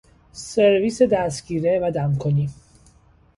سرویس 0.31 1.01
دستگیره 1.01 1.79
و 1.83 1.91
دمکنی 1.91 2.49